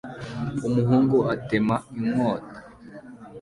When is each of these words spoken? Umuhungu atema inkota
Umuhungu 0.67 1.17
atema 1.33 1.75
inkota 1.99 2.57